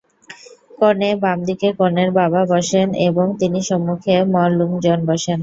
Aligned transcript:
কনে 0.79 1.09
বামদিকে 1.23 1.69
কনের 1.79 2.09
বাবা 2.19 2.41
বসেন 2.51 2.87
এবং 3.07 3.25
তিনি 3.39 3.59
সম্মুখে 3.69 4.15
ম-লুং 4.33 4.71
জন 4.85 4.99
বসেন। 5.09 5.39